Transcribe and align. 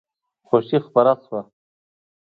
خوښي 0.47 0.77
خپره 0.85 1.13
شوه. 1.23 1.41